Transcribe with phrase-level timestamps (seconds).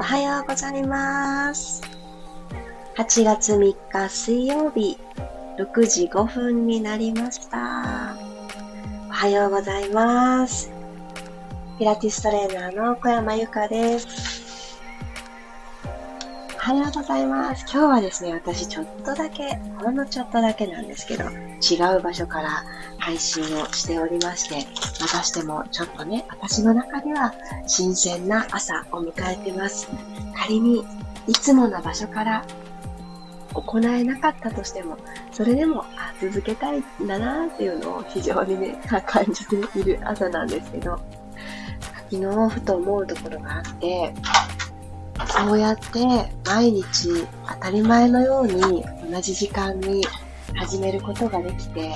[0.00, 1.82] おはようございます。
[2.96, 4.96] 8月3日水曜日、
[5.58, 8.16] 6時5分になりました。
[9.10, 10.72] おはようございます。
[11.78, 14.29] ピラティストレーナーの小山由かです。
[16.70, 17.62] はようございます。
[17.62, 22.62] 今日はですね、私ちょっとだけ、ほんのちょっとだけなんですけど、違う場所から
[22.96, 24.68] 配信をしておりまして、
[25.00, 27.34] またしてもちょっとね、私の中では
[27.66, 29.88] 新鮮な朝を迎えてます。
[30.36, 30.84] 仮に
[31.26, 32.44] いつもの場所から
[33.52, 34.96] 行えなかったとしても、
[35.32, 41.00] それでも、あ、続けたいんだなっていうのを非常にね、感じている朝なんですけど、
[42.12, 44.14] 昨日ふと思うところがあって、
[45.30, 46.04] そうやって
[46.44, 50.04] 毎日当たり前のように同じ時間に
[50.54, 51.92] 始めることができて、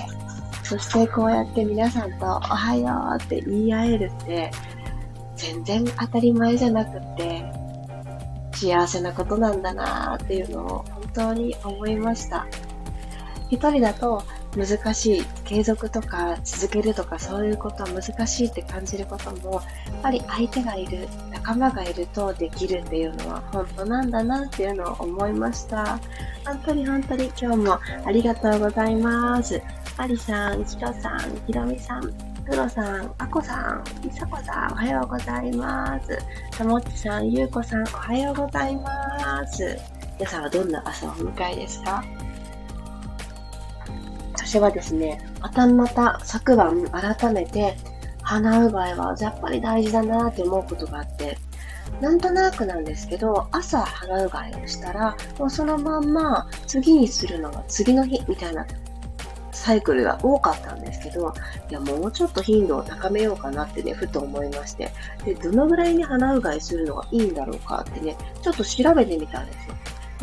[0.63, 4.51] そしてこうやって皆さんとおはようって言い合えるって、
[5.37, 7.45] 全然当たり前じゃなくって、
[8.53, 12.47] 幸せなことなんだなーっていうのを本当に思いました。
[13.51, 14.23] 一人だと
[14.57, 19.63] 難しい、継続とか続けるとかそういうことは難しいって感じることも、やっ
[20.03, 21.09] ぱり相手がいる、
[21.45, 26.01] 仲間がいるとできるっていうのは本当なんだなっていうのを思いました。
[26.47, 29.61] 本当に本当に今日もありがとうございます。
[29.99, 32.13] ありさん、ひろさん、ひろみさん、
[32.47, 36.19] プロさん、あこさん、みさこさん、おはようございます。
[36.51, 39.77] たもっちさん、ゆうこさん、おはようございます。
[40.19, 42.03] 皆さんはどんな朝をお迎えですか？
[44.35, 47.77] 私はですね、またまた昨晩改めて、
[48.25, 51.39] 鼻うがいはやっぱり大事だなって思うことがあって、
[52.01, 58.67] なんとなくなんですけど、朝鼻うがいをしたら、もうそのまんま次にするのが次の日みたいな
[59.53, 61.33] サイクルが多かったんですけど、
[61.71, 64.93] いや、もうちょっと頻度を高めようかなってね、ふと思いまして。
[65.25, 69.69] で、どのぐらいに鼻うがいするのがいいんだろうかってね、ちょっと調べてみたんです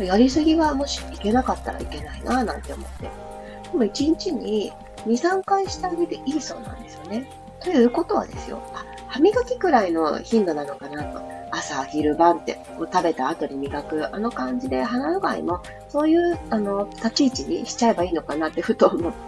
[0.02, 0.06] よ。
[0.06, 3.02] やりすぎはもしいけなかったらいけないなぁなんて思って。
[3.04, 4.72] でも1日に
[5.06, 7.41] 2、3回してあげていいそうなんですよね。
[7.64, 8.62] ということはですよ、
[9.08, 11.20] 歯磨きくらいの頻度なのかなと。
[11.54, 19.18] 朝、昼、晩って、こう食べた後に磨く、あの感じで、鼻うがいも、そういう、あの、立ち位置にしちゃえばいいのかなってふと思って、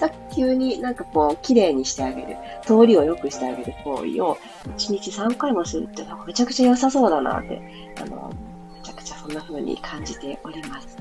[0.00, 4.38] さっき急になんかこう、綺麗にしてあげる、通りを良くしてあげる行為を、
[4.78, 7.60] 1日3回もするって、なんかめちゃくちゃ良さそうだなって、
[8.00, 8.32] あの、
[8.74, 10.96] めちゃくちゃそんな風に感じております。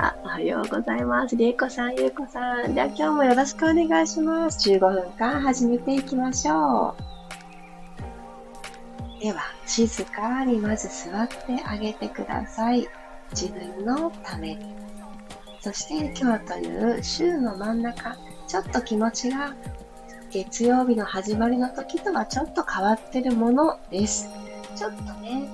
[0.00, 1.34] あ、おはようございます。
[1.34, 2.72] りえこさん、ゆうこさん。
[2.72, 4.70] じゃあ今日もよろしくお願いします。
[4.70, 6.94] 15分間始めていきましょ
[9.18, 9.20] う。
[9.20, 11.36] では、静かにまず座って
[11.66, 12.86] あげてください。
[13.32, 14.72] 自分のために。
[15.60, 18.16] そして今日という週の真ん中、
[18.46, 19.56] ちょっと気持ちが
[20.30, 24.28] 月曜日の始まりの時とはちょっと変わってるものです。
[24.76, 25.48] ちょっとね、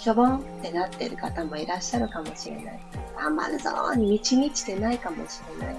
[0.00, 2.80] しょぼんってなってる方もいらっしゃるかもしれない。
[3.18, 5.76] 頑張るぞーに満ち満ちてないかもしれない。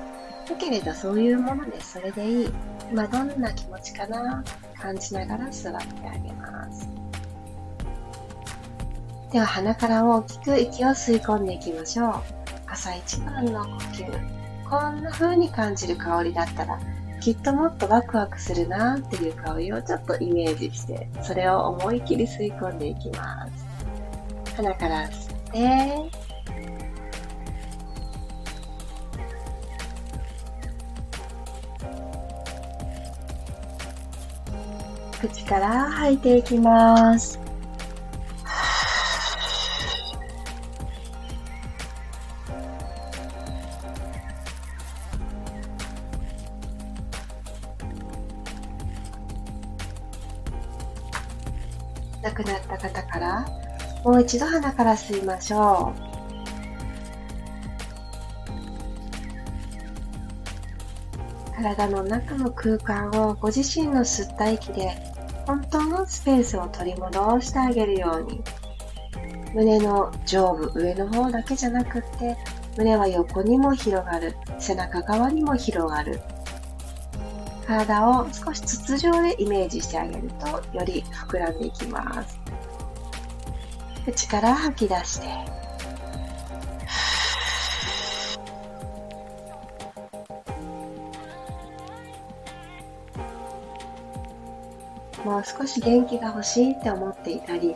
[0.47, 1.81] だけれどそういうもので。
[1.81, 2.49] それでいい。
[2.91, 4.43] 今どんな気持ちかな
[4.79, 6.87] 感じながら座ってあげます。
[9.31, 12.13] では鼻から大きく息を吸い込んでいきましょう。
[12.67, 14.69] 朝一番の呼吸。
[14.69, 16.79] こんな風に感じる香りだったら、
[17.21, 23.60] きっともっとワクワクするなっていう香りをちょっとイメージして、それを思い切り吸い込んでいきます。
[24.55, 26.21] 鼻から吸って、
[35.27, 37.39] 口から吐いていきます。
[54.31, 56.01] 一度鼻から吸いましょう。
[61.53, 64.95] 体の中の空間をご自身の吸った息で
[65.45, 68.41] 本当のスペースを取り戻してあげるように。
[69.53, 72.37] 胸の上部上の方だけじゃなくって
[72.77, 74.37] 胸は横にも広がる。
[74.59, 76.21] 背中側にも広がる。
[77.67, 82.40] 体を少し筒状でイメージしてあげるとより膨らんでいきます。
[84.11, 85.27] 口から吐き出して
[95.23, 97.75] もう少し元気が欲しいって思っていたり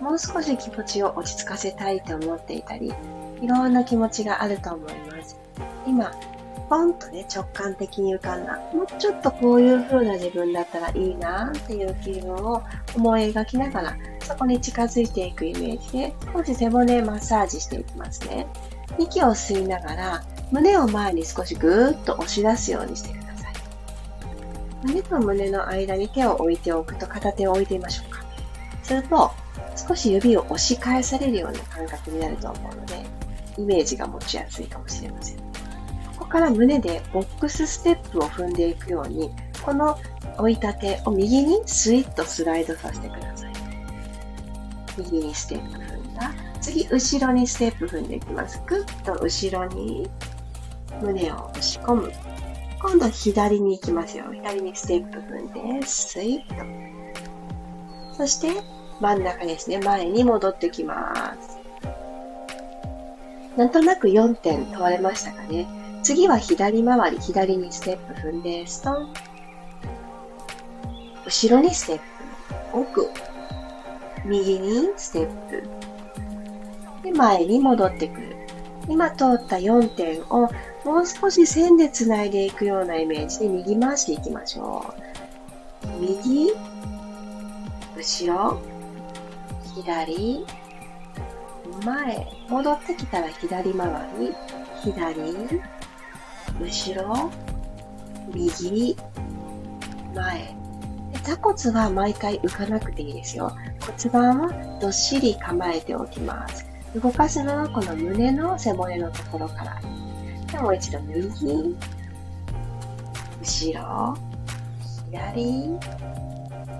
[0.00, 2.92] もう少し気持ちを落ち着かせたいと思っていたり
[3.40, 5.38] いろんな気持ちがあると思います
[5.86, 6.10] 今
[6.68, 8.58] ポンとね、直感的に浮かんだ。
[8.74, 12.60] もうちょっとこういう風な自分だったらいいなっていう気分を
[12.96, 18.48] 思い描きながら、そこに近づいていくイメージで、少し背骨マッサージしていきますね。
[18.98, 23.54] 息を吸いながら、胸を前に少しぐーっと押し出すようにしてください。
[24.82, 28.24] 胸と胸の間に手を置いておくと片手を置いてみましょうか。
[28.82, 29.30] すると、
[29.88, 33.06] 少し指を押し返されるような感覚になると思うので、
[33.58, 35.36] イメージが持ちやすいかもしれません。
[35.36, 35.42] こ
[36.20, 39.30] こから胸でボックスステップを踏んでいくように、
[39.64, 39.96] この
[40.38, 43.55] 置いた手を右にスイッとスライドさせてください。
[44.98, 46.34] 右にステップ踏んだ。
[46.60, 48.62] 次、後ろにステップ踏んでいきます。
[48.66, 50.08] ぐっと後ろに
[51.02, 52.12] 胸を押し込む。
[52.80, 54.24] 今度左に行きますよ。
[54.32, 58.16] 左にステップ踏んで、スイッと。
[58.16, 58.62] そして、
[59.00, 59.80] 真ん中ですね。
[59.80, 61.58] 前に戻ってきます。
[63.56, 65.66] なんとなく4点問われましたかね。
[66.02, 69.12] 次は左回り、左にステップ踏んで、ストン。
[71.24, 72.02] 後ろにステップ。
[72.72, 73.10] 奥。
[74.28, 75.62] 右にステップ。
[77.02, 78.36] で、前に戻ってくる。
[78.88, 80.48] 今通った4点を
[80.84, 84.94] もう少し線で繋いでいくようなイメージで右回していきましょ
[85.84, 86.00] う。
[86.00, 86.52] 右、
[87.96, 88.60] 後ろ、
[89.74, 90.46] 左、
[91.84, 93.88] 前、戻ってきたら左回
[94.20, 94.34] り、
[94.82, 95.14] 左、
[96.60, 97.30] 後ろ、
[98.32, 98.96] 右、
[100.14, 100.65] 前。
[101.26, 103.50] 座骨は毎回浮かなくていいですよ。
[103.80, 106.64] 骨盤はどっしり構えておきます。
[106.94, 109.80] 動かすのはこの胸の背骨のところから。
[110.52, 111.76] でもう一度右、
[113.40, 114.16] 後ろ、
[115.10, 115.76] 左、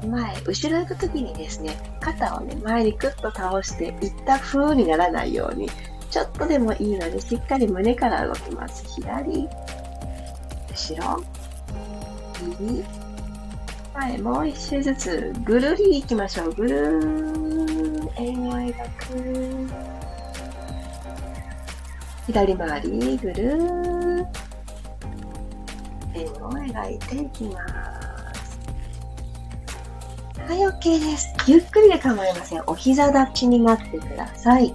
[0.06, 5.69] 前、後ろ行くときにですね、肩をね、前にクッと倒していった風にならないように、
[6.08, 8.84] ちょっとでもいいので、しっかり胸から動きます。
[8.94, 9.48] 左、
[10.70, 11.20] 後ろ、
[12.60, 12.84] 右、
[13.96, 16.52] 前、もう一周ずつ、ぐるり行きましょう。
[16.52, 18.75] ぐるー、円を描
[19.08, 19.69] く。
[22.26, 24.26] 左回り、ぐるー、
[26.14, 27.58] 円を描いていきま
[28.34, 28.60] す。
[30.46, 31.34] はい、OK です。
[31.46, 32.62] ゆっくりで構いません。
[32.66, 34.75] お膝立ちになってください。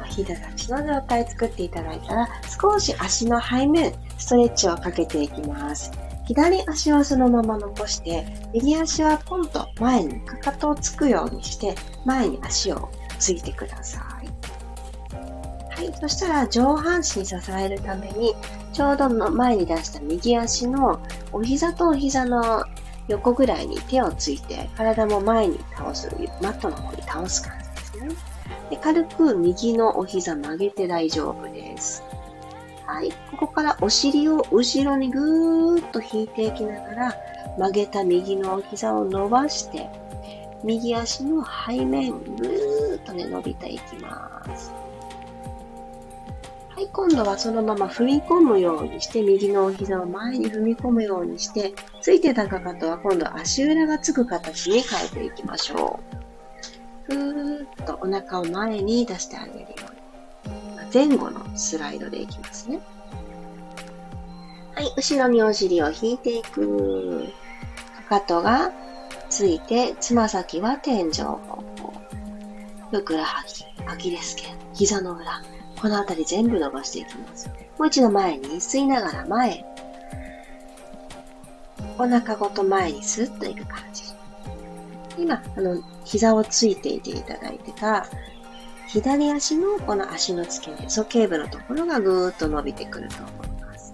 [0.00, 2.28] お膝立ちの状態作っていただいたら、
[2.60, 6.07] 少し足の背面、ストレッチをかけていきます。
[6.28, 14.28] 左足はそのまま残して、右足はポンと前にかかとをつくようにして、前に足をついてください。
[15.74, 15.90] はい。
[15.98, 18.34] そしたら上半身支えるために、
[18.74, 21.00] ちょうどの前に出した右足の
[21.32, 22.62] お膝とお膝の
[23.08, 26.10] 横ぐらいに手をついて、体も前に倒す、
[26.42, 28.14] マットの方に倒す感じですね。
[28.68, 32.02] で軽く右のお膝曲げて大丈夫です。
[32.88, 33.12] はい。
[33.30, 37.14] ここからお尻を後ろにぐーっと引いていきながら、
[37.58, 39.90] 曲げた右のお膝を伸ばして、
[40.64, 44.72] 右足の背面、ぐーっとね、伸びていきます。
[46.70, 56.00] はい、今度はそのまま踏み込むようにして、右のお膝を前に踏み込むようにして、ついてたかかとは今度足裏がつく形に変えていきましょ
[57.08, 57.12] う。
[57.12, 59.97] ふーっとお腹を前に出してあげるように。
[60.92, 62.80] 前後のスライドでいきますね。
[64.74, 67.26] はい、後ろにお尻を引いていく。
[68.08, 68.72] かかとが
[69.28, 71.92] ついて、つま先は天井方向。
[72.90, 75.42] ふくらはぎ、アキレス腱、膝の裏。
[75.80, 77.48] このあたり全部伸ばしていきます。
[77.78, 79.64] もう一度前に吸いながら前。
[81.98, 84.02] お腹ごと前にスッといく感じ。
[85.18, 88.06] 今、あの、膝をついていていただいてた、
[88.88, 93.92] 左足のこの足の付け根、鼠径部のところがぐーっと伸びてくると思います。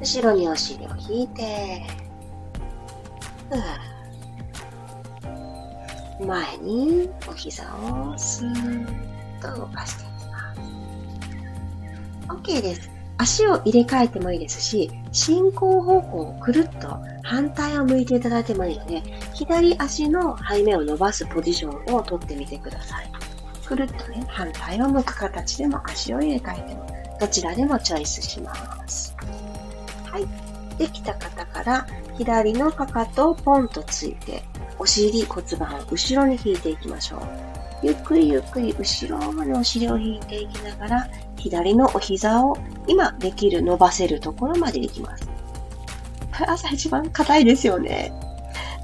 [0.00, 1.82] 後ろにお尻を引いて、
[6.24, 8.86] 前にお膝をスーッ
[9.42, 10.60] と動かしていきます
[12.28, 12.90] OK です。
[13.18, 19.02] 足を入れ替えてもいいですし、進行方向をくるっと反対を向いていただいてもいいので、
[19.34, 23.10] 左足の背面を伸ばすポジションをとってみてください。
[23.66, 26.86] くるっとね、反対を向く形でも足を入れ替えても、
[27.20, 28.54] どちらでもチョイスしま
[28.86, 29.16] す。
[30.04, 30.26] はい。
[30.78, 31.86] できた方から
[32.18, 34.42] 左のかかとをポンとついて、
[34.78, 37.20] お尻、骨盤を後ろに引いていきましょう。
[37.82, 42.56] ゆっくりゆっくり後ろまでお尻を引いていきながら、左のお膝を
[42.86, 45.28] 今できる伸ばせるところまでいきます。
[46.46, 48.12] 朝一番硬いですよね。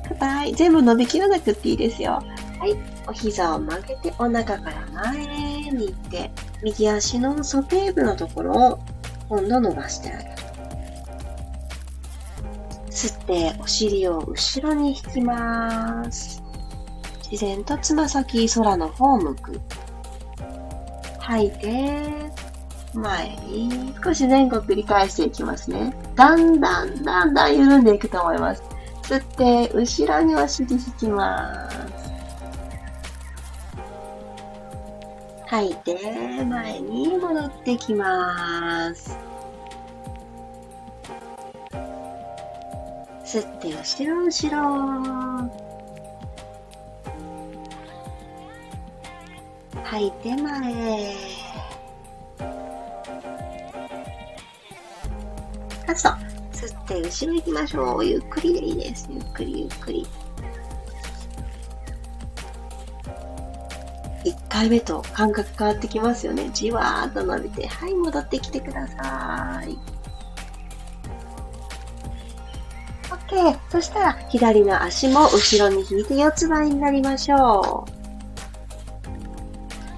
[0.09, 0.55] 硬い。
[0.55, 2.23] 全部伸びきらなくっていいですよ。
[2.59, 2.92] はい。
[3.07, 5.27] お膝を曲げてお腹から前
[5.71, 6.31] に行って、
[6.63, 8.79] 右足の鼠径部のところを
[9.29, 10.31] 今度伸ばしてあげる。
[12.91, 16.43] 吸ってお尻を後ろに引きます。
[17.31, 19.61] 自然とつま先空の方を向く。
[21.19, 22.31] 吐いて、
[22.95, 25.97] 前に少し前後繰り返していきますね。
[26.15, 28.63] だんだんだんだん緩んでいくと思います。
[29.03, 32.02] 吸って、後ろにお尻引きます。
[35.53, 35.99] 吐いて、
[36.47, 39.19] 前に戻ってきます。
[43.23, 45.51] 吸って、後ろ後ろ。
[49.85, 51.17] 吐いて、前。
[55.87, 56.09] ラスト。
[56.55, 58.07] 吸って、後ろ行きましょう。
[58.07, 59.07] ゆっくりでいいです。
[59.11, 60.07] ゆっくりゆっくり。
[64.53, 66.51] 回目と感覚変わってきますよね。
[66.53, 69.79] じわーっと伸びて、はい、戻ってきてください。
[73.09, 73.59] OK。
[73.71, 78.03] そしたら、左の足も後ろに引いて四つ倍になりましょう。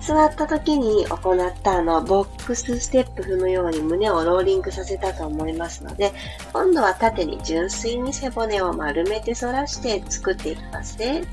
[0.01, 6.13] 座った時に行ったあの、ボックスステップ踏むように胸をローリングさせたと思いますので、
[6.53, 11.25] 今度は縦に純粋に背骨を丸めて反らして作っていきますね。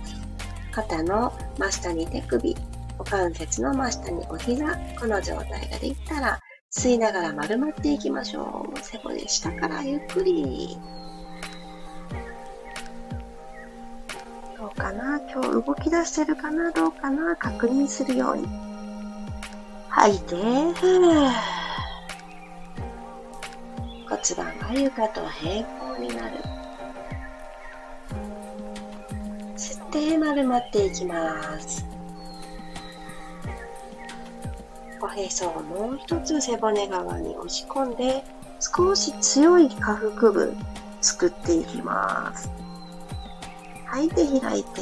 [0.71, 2.55] 肩の真下に手首、
[3.01, 6.39] 股関節の真下にお膝、この状態ができたら、
[6.71, 8.79] 吸いながら丸まっていきましょう。
[8.79, 10.77] 背骨下からゆっくり。
[14.55, 15.19] どうかな？
[15.33, 16.71] 今日動き出してるかな？
[16.71, 17.35] どうかな？
[17.35, 18.47] 確認するように。
[19.89, 20.71] 吐いて、骨
[24.37, 26.37] 盤が床と平行になる。
[29.57, 31.89] 吸って丸まっていきます。
[35.01, 38.23] おへそをもう一つ背骨側に押し込んで、
[38.59, 40.53] 少し強い下腹部
[41.01, 42.51] 作っていきます。
[43.85, 44.81] 吐いて開いて。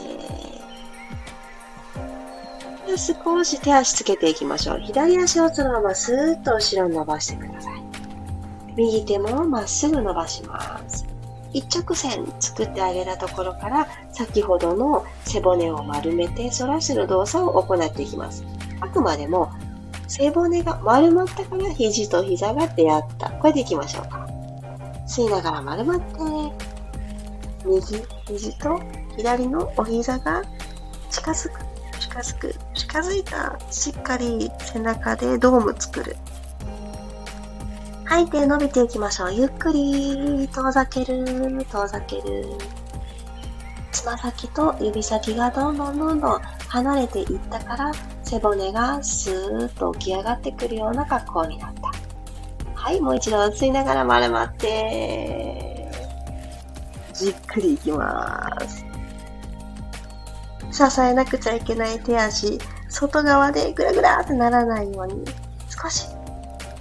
[2.85, 4.79] で少し手足つけていきましょう。
[4.79, 7.81] 左足をそのままスーッと後ろに伸ばしてください。
[8.75, 11.05] 右手もまっすぐ伸ばします。
[11.53, 18.43] 一直線作ってあげたところから先ほどの背骨を丸めて反らせる動作を行っていきます。
[18.81, 19.51] あくまでも
[20.09, 23.29] 背骨が丸まったから肘と膝が出会った。
[23.29, 24.27] これでいきましょうか。
[25.07, 26.05] 吸いながら丸まって、
[27.63, 28.81] 右肘と
[29.15, 30.41] 左のお膝が
[31.11, 31.61] 近づく、
[31.99, 33.57] 近づく、近づいた。
[33.71, 36.17] しっかり背中でドーム作る。
[38.05, 39.33] 吐いて伸びていきましょう。
[39.33, 42.47] ゆっくり遠ざける、遠ざける。
[43.91, 47.91] つま先と指先がどんどんどんどん離れていったから
[48.29, 51.91] 背骨がスーッと起き上がってくるような格好になった。
[52.75, 55.91] はい、もう一度吸いながら丸まって、
[57.13, 58.85] じっくりいきます。
[60.71, 65.25] 支えなくちゃいけない手足、外側でぐらぐらってならないように、
[65.67, 66.05] 少し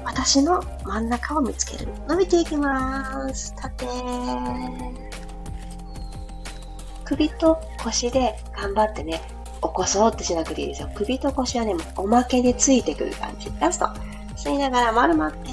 [0.05, 1.89] 私の真ん中を見つける。
[2.09, 3.55] 伸びていきます。
[3.57, 3.87] 縦。
[7.05, 9.23] 首と腰で頑張ってね、
[9.61, 10.91] 起こそうってしなくていいですよ。
[10.95, 13.51] 首と腰はね、おまけでついてくる感じ。
[13.61, 13.87] ラスト。
[14.37, 15.51] 吸いながら丸まって。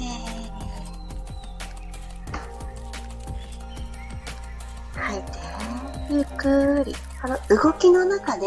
[4.94, 5.32] 吐いて。
[6.10, 6.94] ゆっくり。
[7.22, 8.46] あの、動きの中で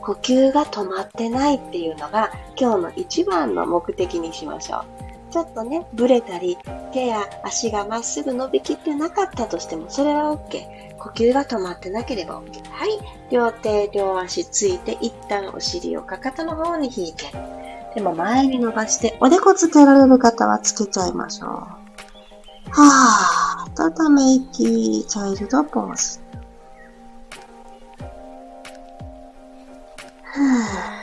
[0.00, 4.99] 呼吸が止まってないっていうのが今日の一番の目的にしましょう。
[5.30, 6.58] ちょっとね、ブレたり、
[6.92, 10.98] 手や足がまっすぐ伸びきってなかったとしても、それは OK。
[10.98, 12.62] 呼吸が止まってなければ OK。
[12.70, 12.90] はい。
[13.30, 17.26] 両手、両足ついて、一旦お尻をかかとの方に引いて、
[17.94, 21.48] でも前に伸ばして、おでこつけられる方はつけちゃいましょう。
[22.72, 26.20] はぁ、とため息、チャイルドポーズ。
[30.32, 30.99] はい、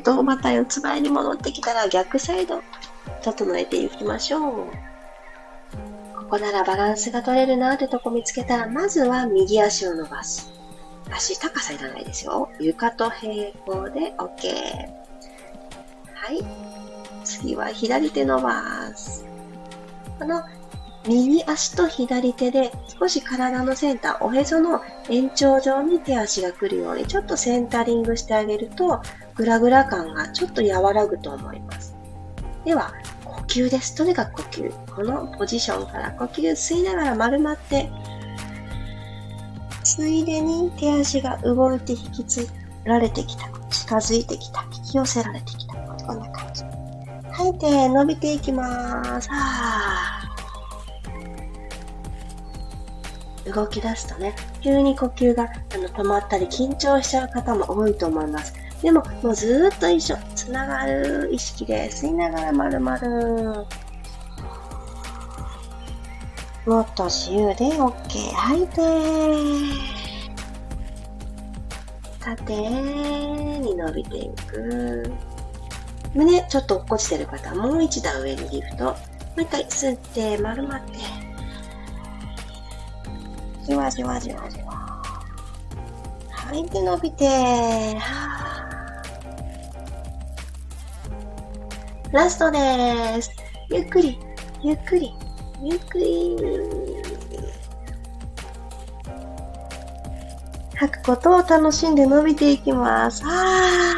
[0.00, 2.62] ゆっくりとまた四つ前に戻ってきたら逆サイド
[3.22, 4.66] 整えていきましょう。
[6.16, 10.50] ここならバランスが取れるなってとこ見つけたら、まずは右足を伸ばす。
[11.10, 12.48] 足高さいらないですよ。
[12.58, 14.54] 床と平行で OK。
[16.14, 16.42] はい。
[17.24, 19.26] 次は左手伸ばす。
[20.18, 20.42] この
[21.06, 29.02] 右足と左手で少し体のセンター、おへその延長上に手足が来るようにちょっとセンタリングしてあげると
[29.36, 31.96] グラグラ感がちょっと和らぐと思います。
[32.64, 32.92] では、
[33.24, 33.94] 呼吸です。
[33.94, 34.94] とにかく呼吸。
[34.94, 37.90] このポジションから呼吸吸いながら丸まって、
[39.82, 42.48] ついでに手足が動いて引きつ
[42.84, 43.48] られてきた。
[43.70, 44.64] 近づいてきた。
[44.76, 45.74] 引き寄せられてきた。
[45.74, 46.26] この
[47.32, 49.28] 吐いて伸びていきます。
[49.30, 50.20] は
[53.46, 58.52] 動き出すとね、急に呼吸があの止まったり緊張しちゃう方も多いと思います。
[58.82, 60.16] でも、もうずっと一緒。
[60.34, 63.66] つながる意識で吸いながら丸々。
[66.66, 68.32] もっと自由で OK。
[68.32, 68.80] 吐いて
[72.20, 72.52] 縦
[73.60, 75.12] に伸びていく。
[76.14, 78.84] 胸ちょっと落っこちてる方、もう一段上にリフト。
[78.84, 78.96] も
[79.36, 80.92] う一回吸って丸まって。
[83.64, 85.02] じわじわじわじわ。
[86.30, 87.26] 吐いて伸びて。
[87.98, 88.39] は
[92.12, 93.30] ラストです。
[93.68, 94.18] ゆっくり、
[94.62, 95.14] ゆっくり、
[95.62, 96.36] ゆっくり。
[100.74, 103.22] 吐くことを楽しんで伸びていきます。
[103.24, 103.94] は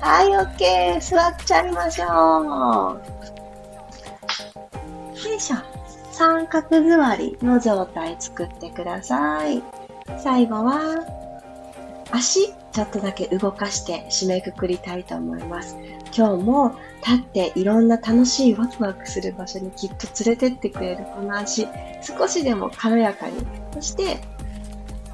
[0.00, 1.00] はい、オッケー。
[1.00, 2.98] 座っちゃいましょ
[5.14, 5.28] う。
[5.28, 5.56] よいしょ。
[6.10, 9.62] 三角座りの状態作ってください。
[10.18, 11.17] 最後は、
[12.10, 15.76] 足、ちょっとだけ動かして締めくくりたいと思います。
[16.16, 21.66] 今日も立っていろんな楽しいワクワクする場所にきっと連れてってくれるこの足、
[22.02, 23.34] 少しでも軽やかに。
[23.74, 24.18] そして、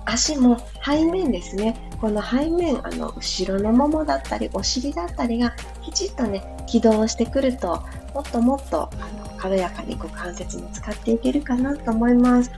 [0.04, 1.90] 足も背面ですね。
[2.00, 7.82] この背面、あの、後ろのももだったり、お尻だったりがきちっとね、起動してくると、
[8.12, 12.50] もっともっと、あの、軽やかに股関節も使っていけるかなと思います。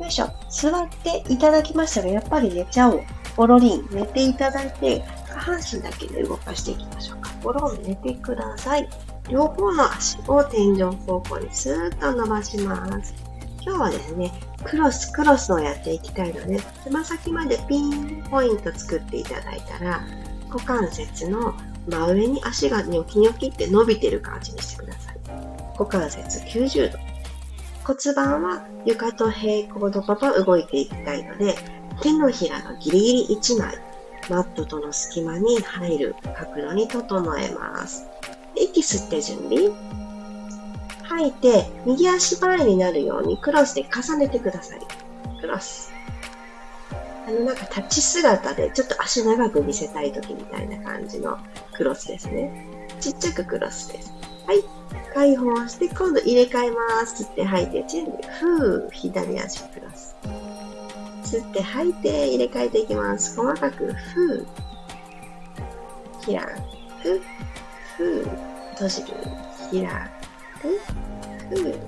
[0.00, 0.28] よいしょ。
[0.50, 3.02] 座っていただきましたが、やっぱり寝ちゃおう。
[3.36, 7.30] ポロリン、寝ていただいて、下半身だけで動かしていきましょうか。
[7.42, 8.88] ポロン、寝てください。
[9.28, 13.14] 両方の足を天井方向にスーッと伸ばします。
[13.62, 14.32] 今日はですね、
[14.64, 20.02] クロスクロスをやっていきたいので、つま先までピンポイント作っていただいたら、
[20.50, 21.54] 股関節の
[21.88, 25.16] 真上に足がニョキニョキって伸びてる感じにしてください。
[25.78, 26.98] 股関節90度。
[27.84, 31.54] 骨盤は床と平行のまま動いていきたいので、
[32.04, 33.78] 手のひらがギリギリ1枚、
[34.28, 38.04] マットとの隙間に入る角度に整えます。
[38.54, 39.70] 息吸って準備。
[41.02, 44.80] 吐いて、右足前になるようにクロスで重ねてください。
[45.40, 45.92] クロス。
[47.26, 51.38] あの、なんか立ち姿でちょっと足長く見せたい時みたいな感じの
[51.72, 52.68] クロスですね。
[53.00, 54.12] ちっちゃくクロスです。
[54.46, 54.62] はい。
[55.14, 57.24] 解放して、今度入れ替えます。
[57.24, 58.20] 吸って吐いて、準備。
[58.40, 59.93] ふー、左足クロス。
[61.24, 63.34] 吸って吐いて入れ替えていきます。
[63.36, 66.36] 細かく、ふー。
[66.36, 66.36] 開
[67.02, 67.22] く、
[67.96, 68.54] ふー。
[68.72, 69.08] 閉じる、
[69.70, 69.86] 開
[70.60, 70.78] く、
[71.48, 71.78] ふー。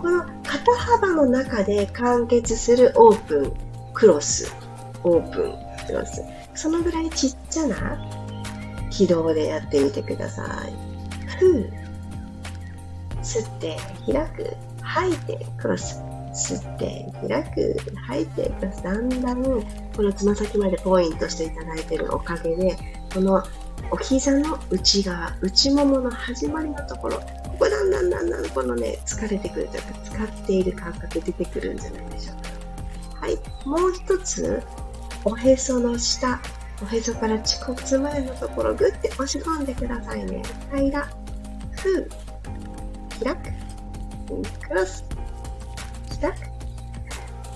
[0.00, 3.52] この肩幅の中で完結するオープン、
[3.94, 4.52] クロス、
[5.04, 5.54] オープン、
[5.86, 6.22] クロス。
[6.54, 7.98] そのぐらいちっちゃな
[8.90, 10.72] 軌道でやってみてください。
[11.38, 11.70] ふー。
[13.22, 13.76] 吸って
[14.10, 16.05] 開く、吐いてクロス。
[16.36, 22.76] 吸って開く吐いてだんだんこのつま先までポイントしていただいているおかげで
[23.12, 23.42] この
[23.90, 32.36] お膝の内側内ももの始まりのところここだんだんだんだんこのね疲れてくるというか使っている感覚出てくるんじゃないでしょう
[33.12, 33.26] か。
[33.26, 34.62] はいもう一つ
[35.24, 36.40] おへその下
[36.82, 40.42] おへそから恥骨前のところぐって押し込んでくださいね。
[40.70, 41.08] 平ら。
[41.72, 42.08] ふう。
[43.24, 43.50] 開く。
[44.68, 45.15] クロス。
[46.16, 46.32] した？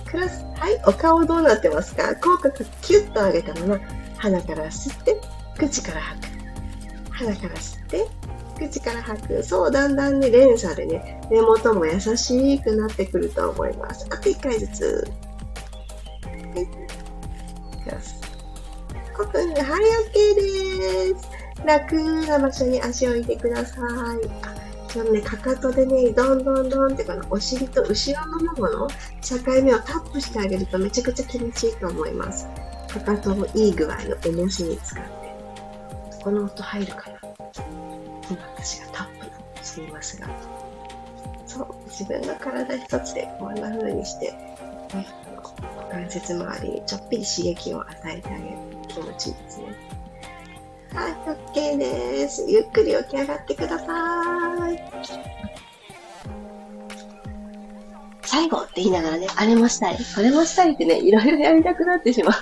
[0.09, 0.43] クロス。
[0.55, 0.79] はい。
[0.87, 2.15] お顔どうなってますか？
[2.15, 3.79] 口角キュッと上げたまま、
[4.17, 5.19] 鼻から吸って、
[5.57, 6.31] 口から吐く。
[7.11, 8.07] 鼻から吸って、
[8.59, 9.43] 口から吐く。
[9.43, 14.05] そう、だんだんね、連鎖でね、目元も優しくなってくると思います。
[14.11, 15.11] あと1回ずつ。
[16.23, 16.65] はい。
[17.83, 18.21] クロス。
[19.17, 21.29] 5分で、はい、OK です。
[21.65, 21.95] 楽
[22.27, 24.50] な場所に足を置いてください。
[24.91, 28.87] そのね、かかとでね、どんどんどんってこのお尻と後ろのももの
[29.21, 32.45] 境目をタップしてあげるとめちゃくちゃ気持ちいいと思います。
[32.89, 35.11] かかとをいい具合の重しに使って。
[36.21, 37.19] この音入るかな
[38.29, 39.07] 今私がタッ
[39.57, 40.27] プしていますが。
[41.47, 44.31] そう、自分の体一つでこんな風にして、
[44.93, 45.53] ね、股
[45.89, 48.57] 関節周りにちょっぴり刺激を与えてあげる
[48.89, 50.00] 気持ちいいですね。
[50.93, 51.13] はい、
[51.53, 52.45] OK です。
[52.49, 54.83] ゆっくり起き上がってください。
[58.23, 62.33] 最後って言いながらね、あれもしたい、これもしたいってね、いろいろやりたくなってしまう。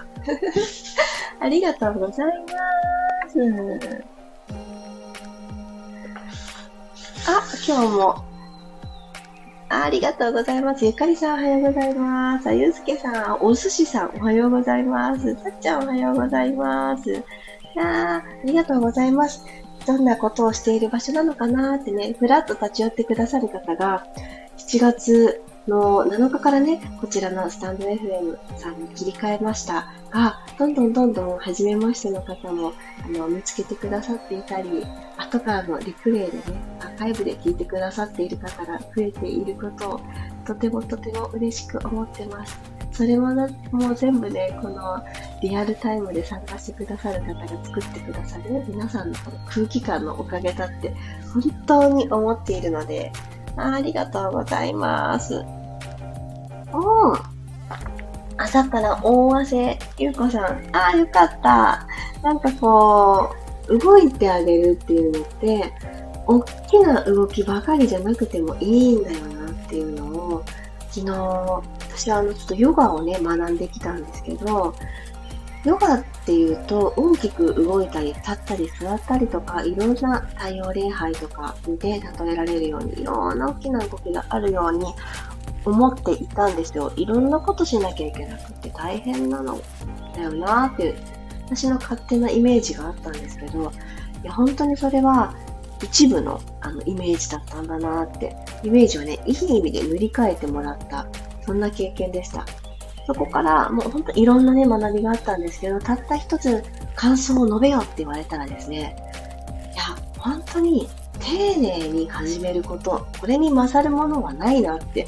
[1.42, 3.40] ありがとうございます。
[7.28, 8.30] あ、今日も
[9.70, 10.84] ありがとうございます。
[10.84, 12.50] ゆかりさんおはようございます。
[12.50, 15.36] あゆうすけさん、お寿司さんおはようございます。
[15.36, 17.24] さっちゃんおはようございます。
[17.75, 19.43] いやありがとうございます。
[19.86, 24.05] どんなことをしている場所なのかなってね、ふらっと立ち寄ってくださる方が、
[24.58, 34.86] 7月の7日からね、こちらのスタンド FM さんに切り替えましたが、どんどんどんどん初めましての方もあの見つけてくださっていたり、
[35.17, 36.43] 後からのリプレイでね、
[36.82, 40.01] アーカイブで聞いてくださっている方が増えていることを
[40.45, 42.79] とてもとても嬉しく思ってます。
[43.00, 43.34] それも
[43.72, 45.02] もう全部ね、この
[45.42, 50.94] リアルタイムで参加してくださる方が作ってくださる皆さんのこの空気感のおかげだって
[51.34, 53.14] 本当に思っているので、
[53.56, 55.46] ありがとうございます。
[56.74, 57.22] おー
[58.36, 60.76] 朝から大汗、ゆうこさん。
[60.76, 61.88] ああ、よかった。
[62.22, 63.34] なんかこ
[63.70, 65.74] う、動いてあげるっていうのって、
[66.28, 70.44] 大きな動きばかりじゃなくてもいいんだよなっていうのを、
[70.92, 74.74] 昨日、私はあの、ちょっとヨガをね、学んできたんですけど、
[75.66, 82.00] ヨガっていうと大きく動いたり立ったり座ったりとかいろんな太陽礼拝とかで例
[82.32, 84.86] えられるようにいろんな大きな動きがあるように
[85.66, 86.94] 思っていたんですよ。
[86.96, 89.60] いろんなことしなきゃいけなくて大変なの
[90.16, 90.96] だよなっていう
[91.48, 93.74] 私の勝手なイメージがあったんですけど、
[94.24, 95.36] いや本当にそれは
[95.84, 98.34] 一部のあのイメージだったんだなって、
[98.64, 101.06] イメージをね、いい意味で塗り替えてもらった、
[101.50, 102.46] そんな経験でした。
[103.08, 108.96] そこからもう本当いろんなね、学びがあったんですけど、たった一つ感想を述べようって言われたらですね、
[109.74, 110.88] いや、本当に
[111.20, 115.08] 丁寧に始めること、これに勝るものはないなって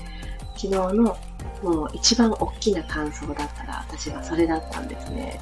[0.55, 1.15] 昨日の
[1.61, 5.39] もう一番大きな感想だったら私はそれだったんですね。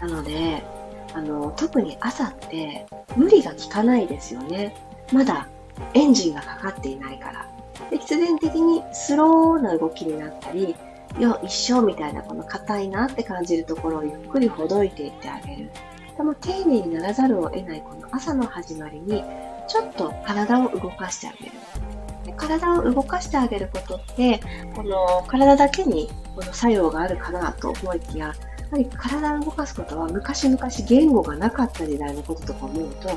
[0.00, 0.64] なので、
[1.14, 4.74] あの、特に朝って無理が効かないですよね。
[5.12, 5.46] まだ
[5.94, 7.49] エンジンがかかっていないから。
[7.88, 10.76] で必然的にスローな動きになったり、
[11.18, 15.70] よ、一生みたいなこの硬いなって感じるところをゆっくりほどいていってあげる。
[16.16, 19.24] でも丁寧にならざるを得ないこの朝の始まりに、
[19.66, 21.52] ちょっと体を動かしてあげる。
[22.36, 24.40] 体を動かしてあげることって、
[24.74, 28.34] この体だけにこの作用があるかなと思いきや、や
[28.70, 33.08] はり体を動かすことは昔々言語がなかった時代のこととか思うと、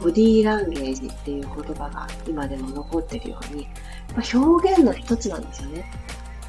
[0.00, 3.68] ボディーランゲージっていう言葉が今でも残ってるように、
[4.14, 5.90] ま、表現の一つなんですよね。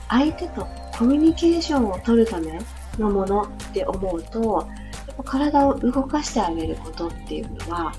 [0.10, 2.60] 相手とコミュニケーションを取るため
[2.98, 4.68] のものって思うと、
[5.08, 7.94] やっぱ体を動かしてあげることっていうのは、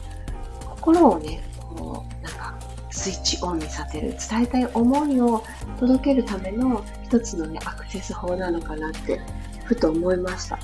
[0.61, 2.55] 心をね、こう、なんか
[2.91, 5.43] スイッチオンにさせる、伝えたい思いを
[5.79, 9.21] 届けるための一つのね、アクセス法なのかなって、
[9.65, 10.57] ふと思いました。
[10.57, 10.59] っ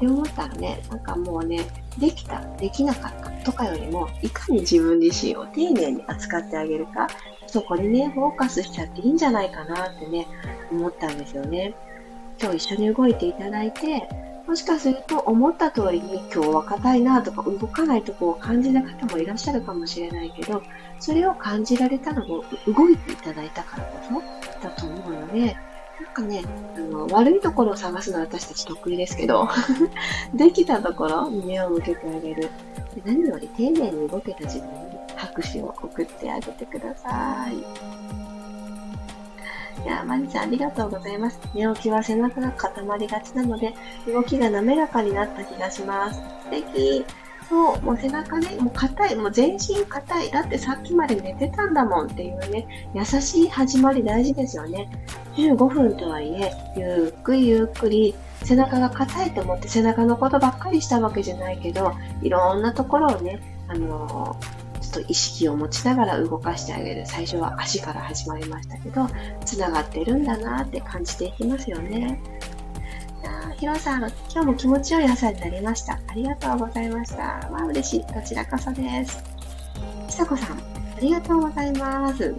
[0.00, 1.66] て思ったらね、なんかもうね、
[1.98, 7.08] できた、できなかったとかよりも、いかに自分自身を丁寧に扱ってあげるか、
[7.46, 10.26] そこにね、フォーカスしちゃっていいんじゃないかなってね、
[10.70, 11.74] 思ったんですよね。
[12.40, 14.08] 今日一緒に動いていただいて、
[14.46, 20.62] もしかすると思った通りに今日は硬いなとか動かないとこを感じた方もいらっしゃるかもしれないけど、
[20.98, 24.22] それを感じられたのも動いていただいたからこ
[24.60, 25.56] そだと思うので、
[26.00, 26.42] なんかね、
[26.76, 29.48] あの、悪いところを探すのは私たち得意ですけど、
[30.32, 32.48] できたところに目を向けてあげる。
[32.94, 37.58] で何より丁寧に動けた自分に拍手を送ってあげてください。
[39.84, 41.38] いや、まりちゃんありがとうございます。
[41.54, 43.74] 寝起きは背中が固まりがちなので、
[44.06, 46.20] 動きが滑らかになった気がします。
[46.44, 47.04] 素敵。
[47.50, 50.30] そう、もう背中ね、もう硬い、もう全身硬い。
[50.30, 54.88] だってさっきまで寝てたんだもんっていうね、優しい始まり大事ですよね。
[55.34, 67.04] 15分とはいえ、ゆっくりゆっくり、背中が硬いと思って背中のことばっかりしたわけじゃないけど、いろんなところをね、あのー、ちょっと意識を持ちながら動かしてあげる。
[67.04, 69.08] 最初は足から始まりましたけど、
[69.44, 72.20] 繋がってるんだなって感じていきますよね。
[73.58, 74.00] ひろさん、
[74.32, 76.00] 今日も気持ちよい朝になりました。
[76.06, 77.22] ありがとうございました。
[77.22, 78.00] わあ、嬉しい。
[78.12, 79.22] こちらこそです。
[80.08, 82.34] ひさこさん、ありがとうございます。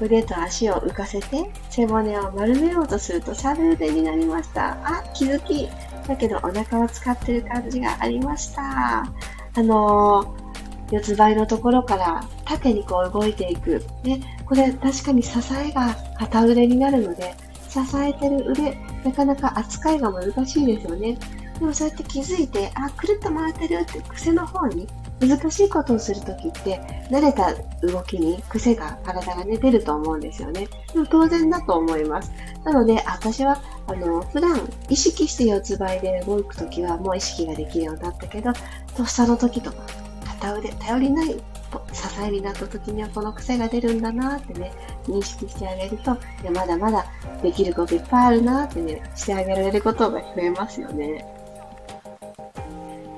[0.00, 4.78] 腕と足を浮かせて背骨を丸めようとするとシャル腕になりました。
[4.82, 5.68] あ、気づき。
[6.08, 9.02] だけどお腹を使ってる感じがありました。
[9.02, 9.12] あ
[9.56, 13.84] のー、四つ倍のところから縦にこう動いていく。
[14.02, 17.34] ね、これ確かに支えが片腕になるので、
[17.68, 21.18] 支えてる腕、なかなか扱いが難しいですよね。
[21.58, 24.86] でもそうやって気づいて、あ、くるっと回ってるって癖の方に
[25.20, 27.54] 難しいことをするときって、慣れた
[27.86, 30.66] 動きに癖が、体がね、出ると思うんですよね。
[30.94, 32.32] でも当然だと思います。
[32.64, 34.58] なので、私は、あの、普段
[34.88, 38.52] 意識して四つ倍で動くときはもう意識ができるようになったけど、
[38.96, 39.76] とっさの時とか、
[40.24, 41.34] 片腕、頼りない
[41.92, 44.72] 支えになった時にはこの癖が出るんだなってね、
[45.06, 47.06] 認識してあげると、いや、まだまだ
[47.42, 51.24] できることいっぱいあるなってね、してあげられることが増えますよね。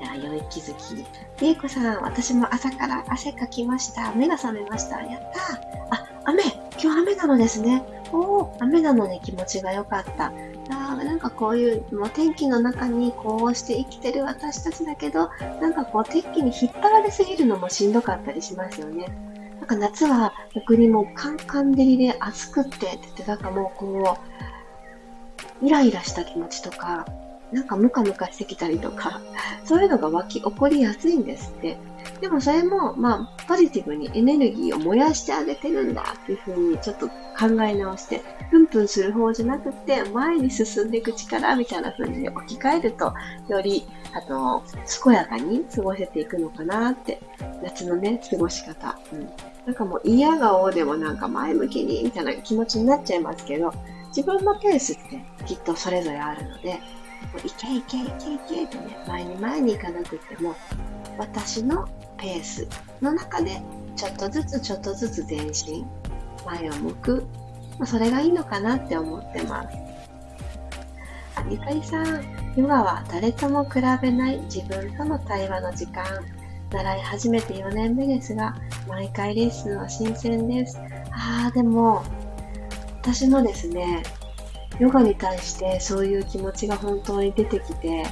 [0.01, 0.95] いや、良い気づき。
[1.41, 4.13] りえこさん、私も朝から汗かきました。
[4.13, 5.01] 目が覚めました。
[5.01, 5.21] やっ
[5.89, 6.43] たあ、雨
[6.81, 7.83] 今日雨なのですね。
[8.11, 10.31] おお、雨なのに気持ちが良かった。
[10.69, 15.29] あなんかこういう、もう天気の中にこうして生きてる私たちだけど、
[15.61, 19.32] なんかこう天気に引っ張られすぎるのもしんどかったりしますよね。
[19.63, 24.17] なんか夏は逆にもうカンカン照りで暑くってって言って、なんかもうこ
[25.61, 27.05] う、イライラした気持ちとか、
[27.53, 29.21] なんかムカムカしてきたりとか、
[29.63, 31.77] そういうのが湧き起こりやすいんですって。
[32.19, 37.13] でもそれも、まあ、ポジティブにエネルギーを燃やしてあげてるんだっていうふうにちょっと考
[37.63, 38.21] え直して、
[38.51, 43.13] プンプンする方じゃなくて、前に進んでいく力みたいな風に置き換えると、
[43.47, 44.61] より、あの、
[45.03, 47.21] 健やかに過ごせていくのかなって、
[47.63, 48.99] 夏のね、過ごし方。
[49.13, 49.52] うん。
[49.65, 53.73] なんかもう嫌顔でもなんか前向きにみたいな気持ちになっちゃいますけど、
[54.07, 56.79] 自分のペースってきっとそれぞれあるので、
[57.43, 60.55] いけいけいけいけってね、前に前に行かなくても、
[61.17, 62.67] 私のペース
[63.01, 63.61] の中で、
[63.95, 65.85] ちょっとずつちょっとずつ前進、
[66.45, 67.25] 前を向く、
[67.79, 69.77] まあ、それがいいのかなって思ってます。
[71.35, 72.23] あ、ゆかりさん、
[72.55, 76.03] 今は誰とも比べない自分との対話の時間、
[76.73, 78.55] 習い始めて4年目ですが、
[78.87, 80.79] 毎回レッスンは新鮮です。
[81.11, 82.03] ああ、でも、
[83.01, 84.01] 私もですね、
[84.79, 88.03] ヨガに対してそういう気持ちが本当に出てきて、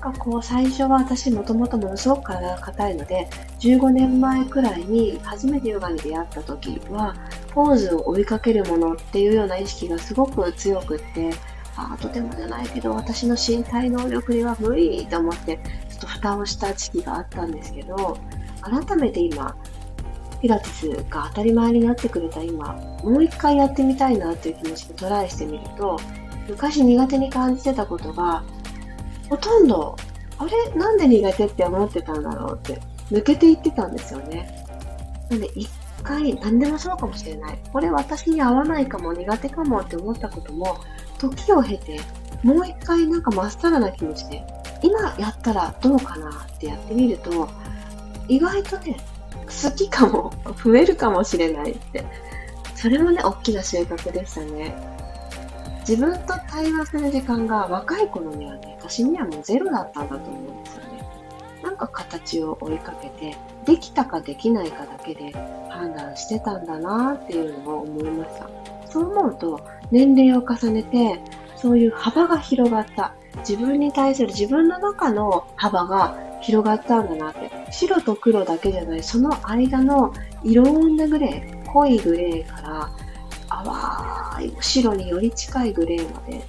[0.00, 7.14] なんかこう最初は私もともとものすごく体が硬いので、15年前くらいに初めてヨガに出会った時は、
[7.52, 11.30] ポーズを追いかけるものっていうような意識がすごく強くって、
[11.76, 15.58] あとてもじゃないけど私の身体能力には無理と思って、
[16.00, 18.18] と蓋をした時期があったんですけど、
[18.62, 19.56] 改めて今、
[20.40, 22.72] ピラティスが当たり前になってくれた今、
[23.04, 25.98] もう一回やってみたいなっていう気持ちでトライしてみると、
[26.48, 28.42] 昔苦手に感じてたことが、
[29.28, 29.96] ほとんど、
[30.38, 30.74] あれ？
[30.74, 34.66] なんで苦手って思ってたんだろうって、抜けていってたんですよね。
[35.30, 35.68] なんで、一
[36.02, 37.58] 回、何でもそうかもしれない。
[37.72, 40.78] これ私に合わないかも、苦手かもって思ったことも、
[41.18, 42.00] 時を経て、
[42.42, 44.42] もう一回なんかまっさらな気持ちで、
[44.82, 47.48] 今やったらどうかなってやってみると、
[48.28, 48.96] 意外とね、
[49.46, 52.04] 好きかも、増えるかもしれないって。
[52.74, 54.74] それもね、大きな収穫でしたね。
[55.80, 60.90] 自分と対話する時間が若い頃にはね、私にはもうゼロだったんだと思うんですよね。
[61.62, 65.32] なんか形を追いかけて、できたかできないかだけで
[65.68, 68.48] 判断してたんだなっていうのを思いました。
[68.88, 71.20] そう思うと、年齢を重ねて、
[71.56, 73.14] そういう幅が広がった。
[73.38, 77.50] 自分に対する自分の中の幅が広がったんだなって。
[77.70, 80.12] 白と黒だけじゃない、その間の
[80.42, 82.90] いろんなグレー、濃いグレーから
[83.48, 86.42] 淡い白により近いグレーまで、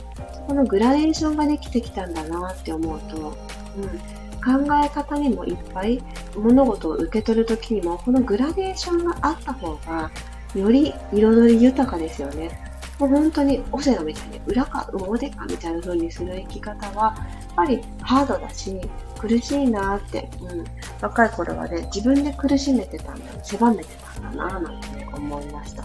[0.48, 3.38] このグラデーションができてきたんだなって思うと、
[3.78, 6.02] うん、考え方にもいっぱい
[6.36, 10.10] 物事を受け取るときにも、このグラデーションがあった方が、
[10.56, 12.71] より彩り豊かですよね。
[13.02, 18.80] もう本当にオセロみたいに裏か表かみたいな風にする生き方は、やっぱりハードだし、
[19.20, 20.64] 苦しいなって、うん、
[21.02, 25.84] 若い頃はね、自分で苦しめてたんだ、狭めてたんだななんて、ね、思いました。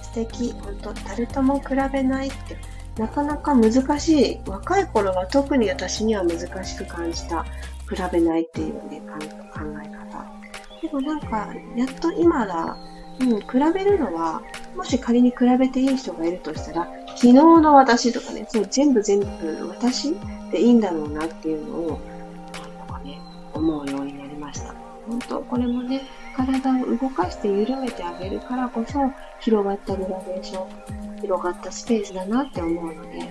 [0.00, 2.56] 素敵、本当誰とも比べないって、
[2.96, 4.40] なかなか難しい。
[4.46, 7.44] 若い頃は特に私には難しく感じた。
[7.88, 10.24] 比べないっていうね、考え方。
[10.82, 12.76] でもなんか、やっと今だ、
[13.20, 14.42] うん、比べるのは、
[14.76, 19.26] もし仮に比べていい人がいるとしたら、昨日の私とかね、そう全部全部
[19.68, 20.14] 私
[20.52, 22.00] でいいんだろうなっていうのを、
[22.78, 23.18] なんかね、
[23.52, 24.74] 思うようになりました。
[25.08, 26.02] 本当、これもね、
[26.36, 33.28] 体を動かして緩めてあげるからこそ、広がったグラデーション、広がったスペースだなって思うので、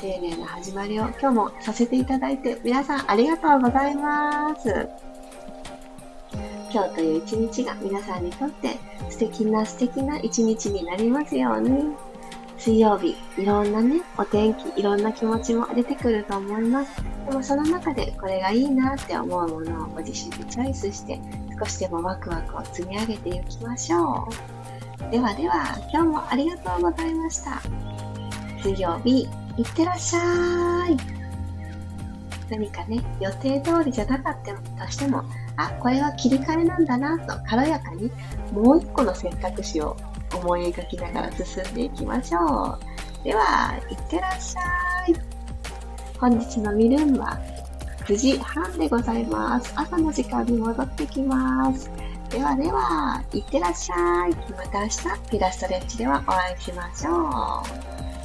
[0.00, 5.05] 丁寧な始まりを今日もさせていただいて、皆さんありがとうございます。
[6.76, 8.76] 今日という一日が皆さんにとって
[9.08, 11.96] 素敵な素敵な一日になりますように。
[12.58, 17.02] 水曜日、いろんなね、お天気、いろんな気持ちも出てくると思います。
[17.30, 21.18] でもその中でこれがいいなって思うものをご自身でチョイスして、
[21.58, 24.28] 少しでもワクワクを積み上げていきましょ
[25.08, 25.10] う。
[25.10, 27.62] ではでは、今日もありがとうございました。
[28.62, 29.22] 水曜日、
[29.56, 30.96] いってらっしゃい。
[32.50, 35.24] 何かね、予定通りじゃなかったとしても、
[35.56, 38.10] あ、これは切り替えなんだなと軽やかに
[38.52, 39.96] もう一個の選択肢を
[40.34, 43.24] 思い描きながら進んでいきましょう。
[43.24, 45.14] では、いってらっしゃい。
[46.18, 47.38] 本日のミルンは
[48.06, 49.72] 9時半でございます。
[49.76, 51.90] 朝の時間に戻ってきます。
[52.30, 54.30] ではでは、いってらっしゃい。
[54.52, 57.62] また明日、ピラストレッチではお会いしましょ
[58.12, 58.15] う。